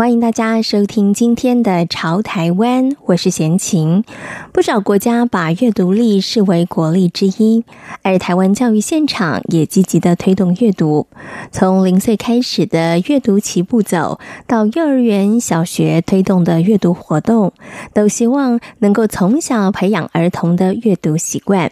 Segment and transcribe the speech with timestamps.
[0.00, 4.02] 欢迎大家收听今天的《潮台湾》，我是闲琴。
[4.50, 7.62] 不少国家把阅读力视为国力之一，
[8.00, 11.06] 而台湾教育现场也积极地推动阅读。
[11.52, 17.52] 从零岁开始的阅读起步走，到幼儿园、小学推动的阅读活动，
[17.92, 21.70] 都希望能够从小培养儿童的阅读习惯。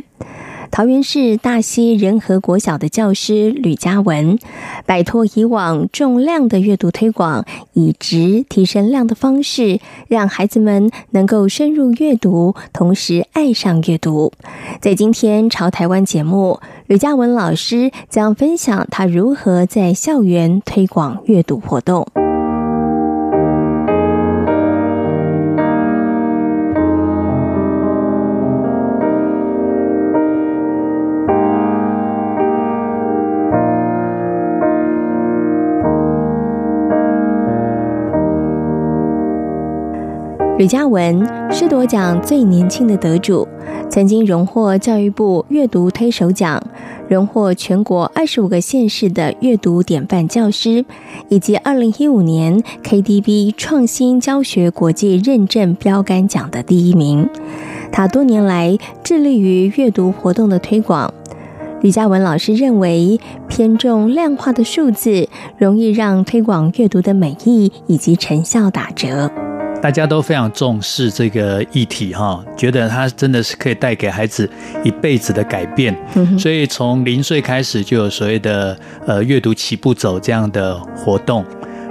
[0.70, 4.38] 桃园市大溪仁和国小的教师吕嘉文，
[4.86, 14.32] 摆脱以往重量的阅读推广，以质提升量的方式，让孩子们能够深入阅读，同时爱上阅读。
[14.80, 22.06] 在今天《潮台湾》节目，吕嘉文老师将分享他如何在校园推广阅读活动。
[40.58, 43.46] 吕嘉文是夺奖最年轻的得主，
[43.88, 46.60] 曾经荣获教育部阅读推手奖，
[47.08, 50.84] 荣获全国二十五个县市的阅读典范教师，
[51.28, 57.28] 以及二零一五年 KDB 创新教学国际认证标杆奖的第一名。
[57.92, 61.14] 他多年来致力于阅读活动的推广。
[61.82, 69.30] 吕嘉文老师认为，偏重量化的数字，容易让推广阅读的美意以及成效打折。
[69.80, 74.48] 大家都非常重视这个议题哈，觉得它真的是可以带给孩子
[74.82, 75.96] 一辈子的改变，
[76.38, 78.76] 所以从零岁开始就有所谓的
[79.06, 81.44] 呃阅读起步走这样的活动，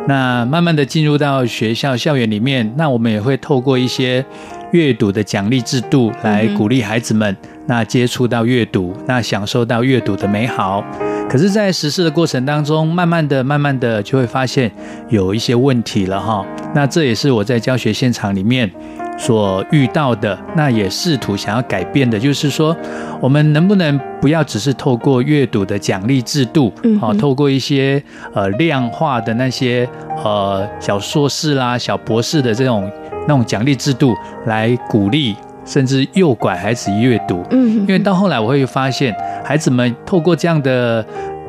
[0.07, 4.23] 那慢慢的进入到学校校园里面，那我们也会透过一些
[4.72, 7.35] 阅读的奖励制度来鼓励孩子们，
[7.67, 10.83] 那接触到阅读，那享受到阅读的美好。
[11.29, 14.71] 可是，在实施的过程当中，慢慢的、慢慢的就会发现
[15.09, 16.45] 有一些问题了哈。
[16.73, 18.69] 那这也是我在教学现场里面
[19.17, 22.75] 所遇到的，那也试图想要改变的，就是说，
[23.19, 26.71] 我们能不能不要只是透过阅读的奖励制度，
[27.01, 28.01] 啊，透过一些
[28.33, 29.88] 呃量化的那些
[30.23, 32.89] 呃小硕士啦、小博士的这种
[33.27, 34.15] 那种奖励制度
[34.45, 35.35] 来鼓励。
[35.65, 39.13] 甚至诱拐孩子阅读，嗯，因为到后来我会发现，
[39.47, 41.03] 孩子们透过这样的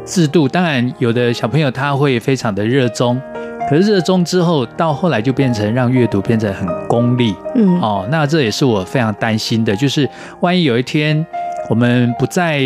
[0.04, 3.20] 制度，当然有的小朋友他会非常的热衷，
[3.68, 10.08] 可是热衷之后，到后来就变成让阅读变成很功利，嗯，哦，那这也是我非常担心的，就是
[10.38, 11.26] 万一有一天
[11.68, 12.62] 我们不再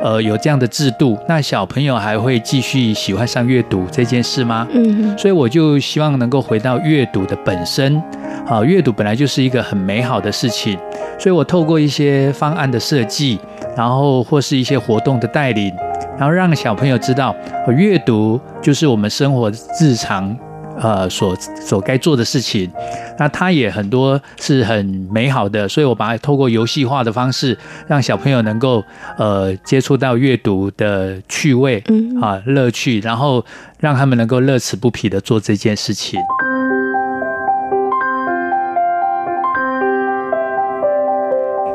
[0.00, 4.68] 呃有这样的制度，那小朋友还会继续喜欢上阅读这件事吗？
[4.70, 8.02] 嗯，所以我就希望能够回到阅读的本身。
[8.44, 10.78] 好，阅读本来就是一个很美好的事情，
[11.18, 13.40] 所以我透过一些方案的设计，
[13.76, 15.74] 然后或是一些活动的带领，
[16.18, 17.34] 然后让小朋友知道，
[17.68, 20.36] 阅读就是我们生活日常
[20.78, 22.70] 呃所所该做的事情。
[23.18, 28.82] 那它也很多是很美好的，所以我把它透过游戏化的方式，让小朋友能够
[29.16, 31.82] 呃接触到阅读的趣味
[32.20, 33.44] 啊乐趣，然后
[33.78, 36.18] 让他们能够乐此不疲的做这件事情。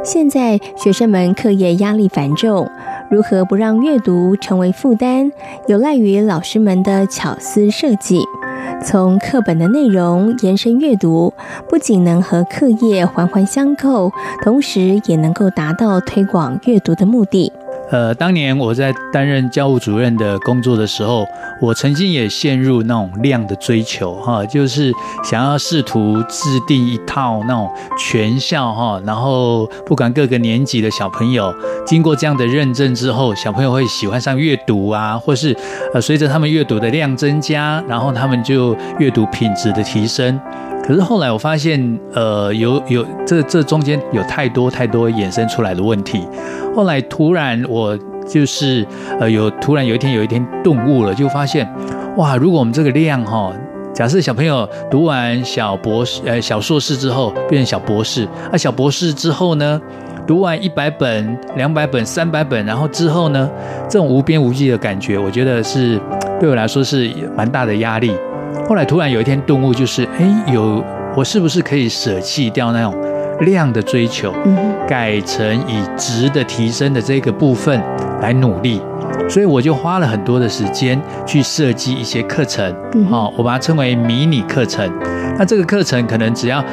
[0.04, 2.70] 现在学生们课业压力繁重，
[3.12, 5.32] 如何不让阅读成为负担，
[5.68, 8.22] 有赖于老师们的巧思设计。
[8.84, 11.34] 从课本的内容延伸阅读，
[11.68, 14.12] 不仅能和课业环环相扣，
[14.42, 17.52] 同时也能够达到推广阅读的目的。
[17.92, 21.28] 呃，当年我在担任教务主任的工作的时候，
[21.60, 24.92] 我曾经也陷入那种量的追求，哈，就是
[25.24, 31.52] 想要试图制定一套那种全校哈，然后不管各个年级的小朋友，
[31.86, 35.56] 经过这样的认证之后，小朋友会喜欢上阅读啊，或是
[35.94, 40.40] 呃，随着他们阅读的量增加，然后他们就阅读品质的提升。
[40.84, 46.26] 可是后来我发现，呃，有有这这中间有太多太多衍生出来的问题。
[46.76, 47.98] 后来突然我
[48.28, 48.86] 就是
[49.20, 51.68] 呃有突然有一天有一天顿悟了，就发现
[52.18, 53.54] 哇，如果我们这个量哈，
[53.94, 59.80] 假设小朋友读完小博士呃小硕士之后变成小博士，啊小博士之后呢，
[60.26, 63.48] 读完一百本、两百本、三百本，然后之后呢，
[63.88, 66.02] 这种无边无际的感觉，我觉得是
[66.40, 68.12] 对我来说是蛮大的压力。
[68.68, 70.84] 后来突然有一天顿悟，就是哎，有
[71.16, 72.96] 我是不是可以舍弃掉那种
[73.42, 74.34] 量的追求，
[74.88, 77.82] 改成以值的提升的这个部分
[78.22, 78.82] 来努力。
[79.28, 82.76] 所以我就花了很多的时间去设计一些课程，
[83.10, 84.92] 好，我把它称为迷你课程。
[85.38, 86.64] 那这个课程可能只要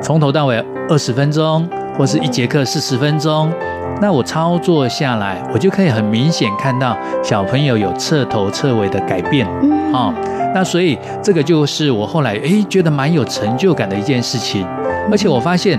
[0.00, 3.52] 从头到尾二十分钟，或是一节课四十分钟。
[4.02, 9.46] 那我操作下来，我就可以很明显看到小朋友有彻头彻尾的改变，
[9.92, 10.12] 哦，
[10.52, 14.66] 那所以这个就是我后来诶觉得蛮有成就感的一件事情，
[15.08, 15.78] 而且我发现，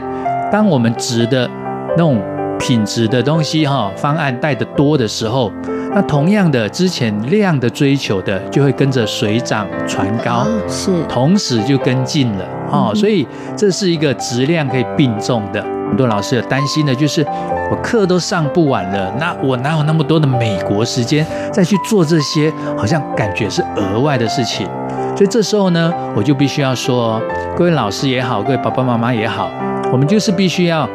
[0.50, 1.50] 当我们值的
[1.90, 2.22] 那种
[2.58, 5.52] 品质的东西哈方案带的多的时候，
[5.94, 13.28] 那同样的之前量的追求的就会跟着水涨船高，是，同时就跟进了，哦，所以
[13.58, 15.62] 这是一个质量可以并重的。
[15.94, 17.24] 很多老师有担心的就是，
[17.70, 24.68] 我课都上不完了，那我哪有那么多的美国时间再去做这些好像感觉是额外的事情？
[25.16, 27.22] 所以这时候呢，我就必须要说，
[27.56, 29.52] 各位老师也好，各位爸爸妈妈也好，
[29.92, 30.90] 我们就是必须要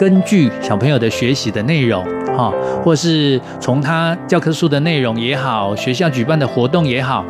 [0.00, 2.02] 根据小朋友的学习的内容，
[2.34, 2.50] 哈，
[2.82, 7.22] 或是从他教科书的内容也好，学校举办的活动也好，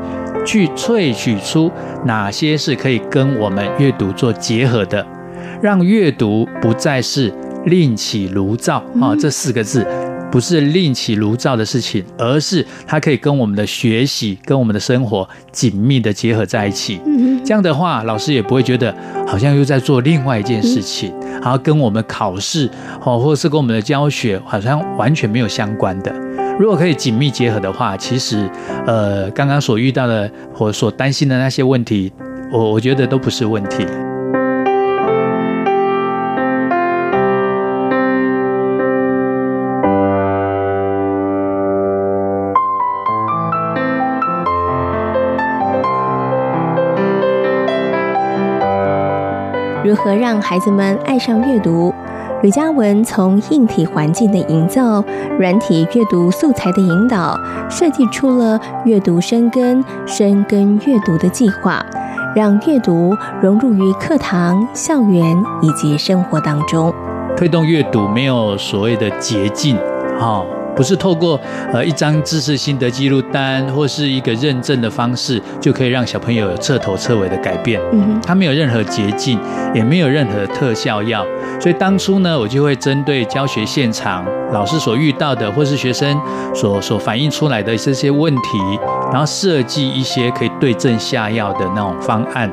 [0.46, 1.68] 去萃取出
[2.04, 5.04] 哪些是可以跟我们阅读做结合的。
[5.62, 7.32] 让阅读不再是
[7.66, 9.86] 另起炉灶啊，这四个字
[10.30, 17.00] 不是另起炉灶的事情，而是它可以跟我们的学习、跟我们的生活紧密的结合在一起。
[17.44, 18.94] 这样的话，老师也不会觉得
[19.26, 22.68] 好像又在做另外一件事情，然后跟我们考试
[23.04, 26.12] 哦，或者是跟我们的教学好像完全没有相关的。
[26.58, 28.48] 如果可以紧密结合的话，其实
[28.86, 32.12] 呃，刚刚所遇到的或所担心的那些问题，
[32.52, 33.86] 我我觉得都不是问题。
[49.86, 51.94] 如何让孩子们爱上阅读？
[52.42, 55.02] 吕嘉文从硬体环境的营造、
[55.38, 57.38] 软体阅读素材的引导，
[57.70, 61.80] 设计出了阅读深耕、深耕阅读的计划，
[62.34, 66.92] 让阅读融入于课堂、校园以及生活当中。
[67.36, 69.76] 推动阅读没有所谓的捷径，
[70.18, 70.44] 哈。
[70.76, 71.40] 不是透过
[71.72, 77.80] 呃一张知识心得记录单或是一个认证的方式，就可以让小朋友有彻头彻尾的改变。
[77.92, 79.40] 嗯，它没有任何捷径，
[79.74, 81.26] 也没有任何特效药。
[81.58, 86.20] 所以当初呢，我就会针对教学现场老师所遇到的，或是学生
[86.54, 88.58] 所所反映出来的这些问题，
[89.10, 92.50] 然后设计一些可以对症下药的那种方案。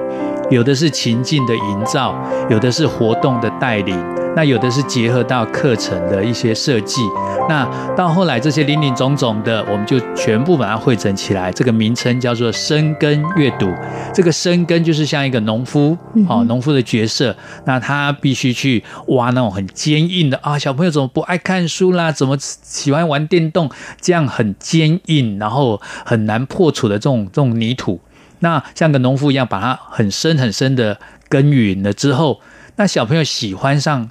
[0.50, 2.16] 有的是情境的营造，
[2.50, 3.98] 有的是活动的带领，
[4.35, 7.01] 那有的是结合到课程的一些设计。
[7.47, 7.65] 那
[7.95, 13.71] 到后来这些林林总总的，我们就全部把它汇整起来，这个名称叫做深耕阅读。
[14.13, 15.97] 这个深耕就是像一个农夫，
[16.27, 17.35] 哦，农夫的角色，
[17.65, 22.12] 那他必须去挖那种很坚硬的啊，小朋友怎么不爱看书啦？
[22.12, 23.69] 怎么喜欢玩电动？
[24.00, 28.00] 这样很坚硬，然后很难破除的这种这种泥土。
[28.39, 30.97] 那像个农夫一样，把它很深很深的
[31.29, 32.39] 耕耘了之后，
[32.77, 34.09] 那小朋友喜欢上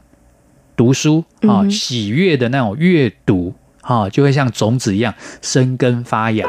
[0.83, 6.45] 读书啊，喜悦的那种阅读啊，就会像种子一样生根发芽。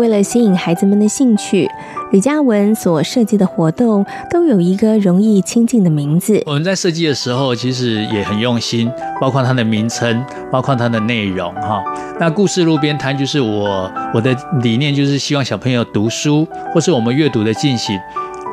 [0.00, 1.70] 为了吸引孩子们的兴趣，
[2.10, 6.42] 李嘉文所设计的活动都有一个容易亲近的名字。
[6.46, 8.90] 我们在设计的时候，其实也很用心，
[9.20, 11.52] 包括它的名称，包括它的内容。
[11.56, 11.84] 哈，
[12.18, 18.00] 那故事路边摊就是我我的理念，就是希望小朋友读书，或是我们阅读的进行，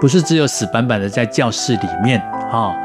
[0.01, 2.21] 不是只有死板板的在教室里面。
[2.51, 2.75] 哈，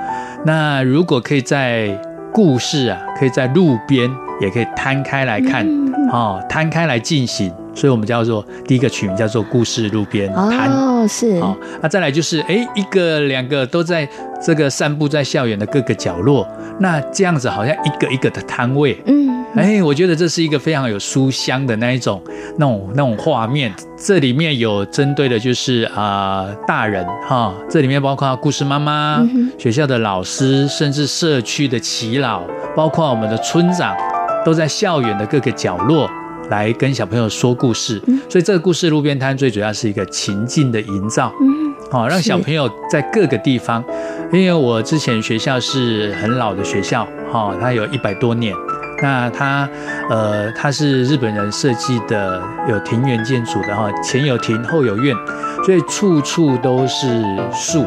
[0.47, 2.01] 那如果可以在
[2.33, 4.09] 故事啊，可以在路边，
[4.41, 5.67] 也可以摊开来看，
[6.09, 7.53] 哈，摊开来进行。
[7.75, 10.71] 所以我们叫做第一个曲名叫做故事路边摊。
[10.71, 11.41] 哦，是。
[11.41, 14.09] 好，那再来就是哎，一个两个都在
[14.45, 16.47] 这个散步在校园的各个角落，
[16.79, 22.23] 那这样子好像一个一个的摊位，嗯，哎，我觉得这是一个非常有书香的那一种
[22.57, 23.73] 那种那种画面。
[23.97, 29.25] 这里面有针对的就是啊、呃、大人哈，这里面包括故事妈妈、
[29.59, 32.43] 学校的老师，甚至社区的耆老，
[32.75, 33.97] 包括我们的村长，
[34.45, 36.11] 都在校园的各个角落。
[36.53, 43.83] 来跟小朋友说故事，所以这个故事路边摊最主要是一个情境的营造，嗯，好，让小朋友在各个地方，
[44.31, 48.55] 因为我之前学校是很老的学校，哈，它有一百多年，
[49.03, 49.67] 那它，
[50.11, 55.17] 呃，它是日本人设计的，有庭园建筑的哈，前有庭，后有院，
[55.65, 57.87] 所以处处都是树，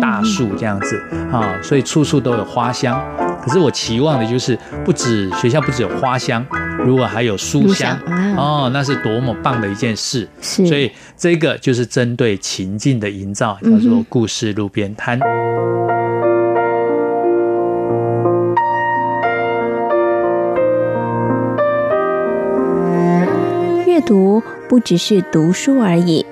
[0.00, 0.98] 大树这样子，
[1.30, 2.98] 啊，所以处处都有花香。
[3.42, 6.44] 可是我期望的就是，不止学校不止有花香。
[6.84, 10.28] 如果还有书香，啊、哦，那是多么棒的一件事。
[10.40, 15.18] 是，所以这个就是针对情境的营造，叫做故事路边摊。
[23.86, 26.24] 阅读不只是读书而已，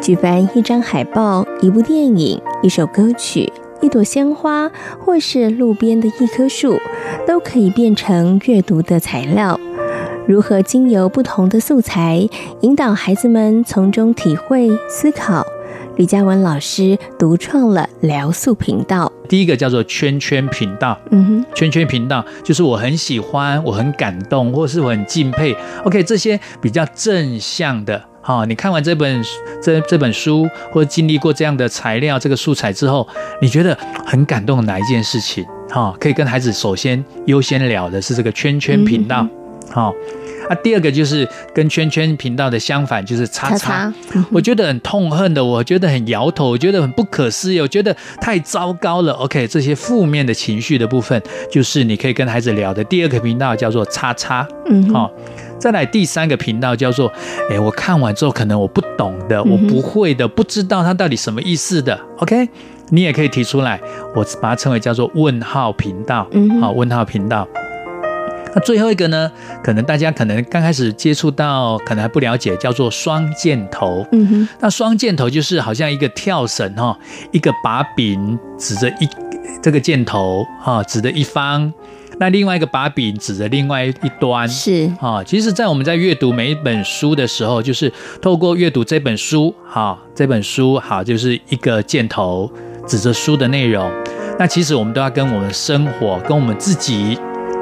[0.00, 6.80] 举办一张海报、一部电影、一首歌曲、一朵鲜花，或是路边的一棵树，
[7.26, 9.60] 都可以变成阅读的材料。
[10.30, 12.24] 如何经由不同的素材，
[12.60, 15.44] 引导孩子们从中体会、思考？
[15.96, 19.10] 李嘉文老师独创了聊素频道。
[19.28, 25.52] 第一个叫做圈圈频道，嗯哼，圈圈频道就是我很喜欢，我很感动，或是我很敬佩。
[25.82, 29.20] OK，这些比较正向的，哈，你看完这本
[29.60, 33.04] 这这本书，或者经历过这样的材料、这个素材之后，
[33.42, 35.44] 你觉得很感动的哪一件事情？
[35.70, 39.26] 哈，可以跟孩子首先优先聊的是这个圈圈频道，
[39.72, 39.96] 好、嗯。
[39.96, 40.19] 那、
[40.50, 43.92] 啊、第二个就是跟圈圈频道的相反，就是叉叉。
[44.32, 49.12] 我觉得很痛恨的，我觉得很摇头，我觉得很不可思议，我觉得太糟糕了。
[49.12, 52.82] OK，这些负面的情绪的部分，就是你可以跟孩子聊的。
[52.82, 55.10] 第二个频道叫做叉叉，嗯，好、哦。
[55.60, 57.12] 再来第三个频道叫做，
[57.48, 61.96] 哎，我看完之后可能我不懂的，我不会的，不知道它到底什么意思的。
[62.18, 62.48] OK，
[62.88, 63.80] 你也可以提出来，
[64.16, 67.46] 我把它称为叫做问号频道，嗯，好，问号频道。
[68.54, 69.30] 那最后一个呢？
[69.62, 74.04] 可能大家可能刚开始接触到，可能还不了解，叫做双箭头。
[74.12, 74.48] 嗯哼。
[74.58, 76.98] 那双箭头就是好像一个跳绳哈，
[77.30, 79.08] 一个把柄指着一
[79.62, 81.72] 这个箭头哈，指着一方，
[82.18, 84.48] 那另外一个把柄指着另外一端。
[84.48, 92.50] 是啊，其实，在我们在阅读每一本书的时候，就是透过阅读这本书，哈，这本书好，就是一个箭头
[92.86, 93.88] 指着书的内容。
[94.38, 97.16] 那其实我们都要跟我们生活，跟我们自己。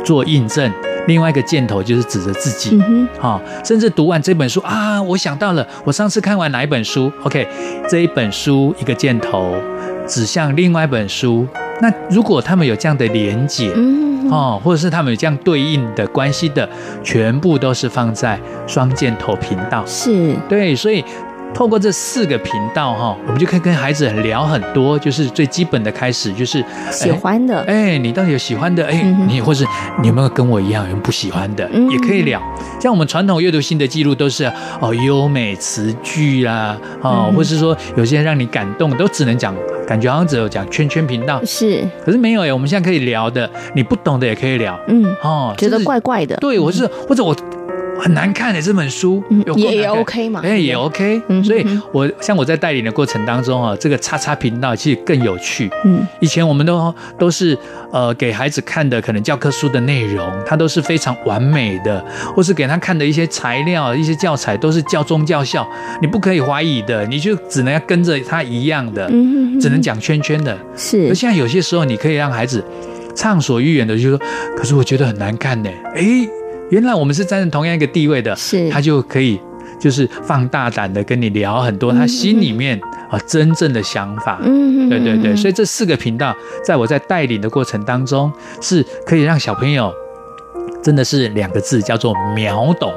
[0.08, 0.72] 做印证，
[1.06, 7.46] 另外一个箭头就是指着自己，嗯哼，啊，甚至读完这本书啊，我想到了，我上次看完哪一本书？OK，
[7.90, 9.54] 这一本书一个箭头
[10.06, 11.46] 指向另外一本书，
[11.82, 16.66] 那如果他们有这样的连结，嗯，哦，或者是他们有这样对应的关系的，
[17.04, 20.34] 全部都是放在双箭头频道，是。
[20.48, 21.04] 对，所以。
[21.54, 28.86] 透过这四个频道哈，我们就可以跟孩子聊很多，就是最基本的开始，就是喜欢的，哎，你到底有喜欢的？
[28.86, 29.64] 哎，你或是
[30.00, 32.40] 你有没有跟我一样有不喜欢的，也可以聊。
[32.80, 34.44] 像我们传统阅读心得记录都是
[34.80, 39.52] 哦优美词句啦，哦，或是说有些让你感动，都只能讲，
[39.84, 41.44] 感觉好像只有讲圈圈频道。
[41.44, 47.34] 是，可是没有哎，我们现在可以聊的，你不懂的也可以聊，嗯，哦，觉得怪怪的，对我是或者我。
[48.00, 49.22] 很难看的这本书，
[49.56, 50.40] 也也 OK 嘛？
[50.44, 51.20] 哎，也 OK。
[51.44, 55.70] 所以，我像我在带领的过程当中啊，这个叉叉频道其实更有趣。
[55.84, 57.56] 嗯，以前我们都都是
[57.90, 65.66] 呃给孩子看的，可能教科书的内容，它都是非常完美的，或是给他看的一些材料、一些教材都是教宗教校，
[66.00, 69.08] 你不可以怀疑的，你就只能要跟着他一样的，
[69.60, 70.56] 只能讲圈圈的。
[70.76, 72.64] 是，而现在有些时候，你可以让孩子
[73.14, 74.18] 畅所欲言的，就说，
[74.56, 75.70] 可是我觉得很难看呢。
[75.94, 76.28] 哎。
[76.70, 78.68] 原来我们是站在同样一个地位的，是。
[78.70, 79.40] 他就可以
[79.78, 86.34] 就是放大胆的跟你聊很多他心里面啊真正的想法，嗯，对对对，所以这四个频道
[86.64, 89.92] 在我在带领的过程当中，是可以让小朋友
[90.82, 92.92] 真的是两个字叫做秒懂。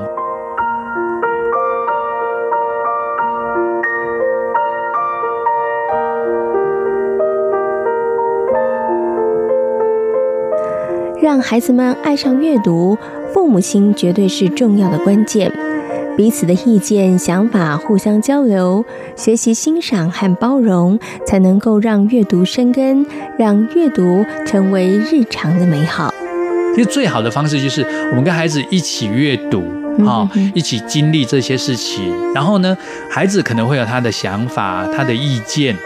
[11.21, 12.97] 让孩子们爱上阅读，
[13.31, 15.51] 父母亲绝对是重要的关键。
[16.17, 18.83] 彼此的意见、想法互相交流，
[19.15, 23.05] 学习欣赏和包容，才能够让阅读生根，
[23.37, 26.11] 让阅读成为日常的美好。
[26.75, 29.61] 其实最好的方式就是我们跟孩子一起阅读，
[30.03, 32.11] 啊，一起经历这些事情。
[32.33, 32.75] 然后呢，
[33.11, 35.77] 孩子可能会有他的想法、他的意见，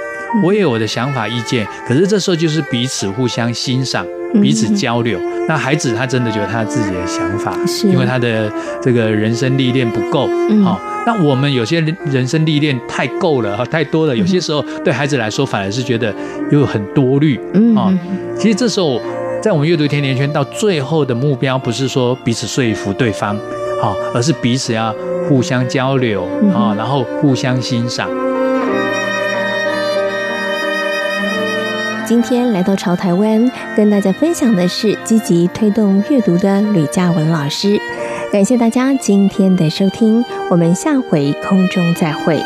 [0.46, 1.68] 我也有我的想法、意见。
[1.86, 4.06] 可是这时候就是彼此互相欣赏。
[4.42, 7.88] 彼此交流，那孩子他真的觉得他自己的想法，是。
[7.88, 8.52] 因为他的
[8.82, 10.28] 这个人生历练不够，
[10.64, 11.80] 好，那我们有些
[12.12, 16.14] 人生历练太够了，太多了，有些时候对孩子来说反而是觉得
[16.52, 17.40] 又很多虑，
[17.76, 17.94] 啊，
[18.38, 19.02] 其实这时候
[19.42, 23.38] 在我们阅读甜甜圈到最后的目标不是说彼此说服对方，
[23.82, 24.94] 好，而是彼此要
[25.30, 26.24] 互相交流
[26.54, 28.10] 啊，然后互相欣赏。
[32.08, 37.80] 今天来到潮台湾，跟大家分享的是积极推动阅读的吕嘉文老师。
[38.32, 42.40] 感谢大家今天的收听，我们下回空中再会。